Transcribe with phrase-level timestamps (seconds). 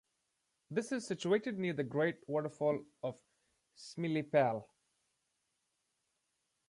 [0.71, 3.21] This is situated near the great waterfalls of
[3.77, 4.65] Similipal.